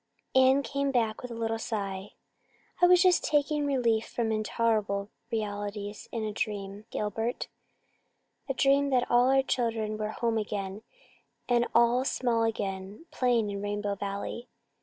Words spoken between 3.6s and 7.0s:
relief from intolerable realities in a dream,